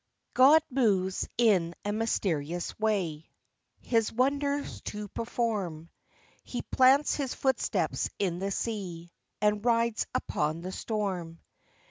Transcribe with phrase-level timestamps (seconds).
[0.33, 3.29] "God moves in a mysterious way,
[3.81, 5.91] His wonders to perform;
[6.43, 9.11] He plants His footsteps in the sea,
[9.41, 11.37] And rides upon the storm.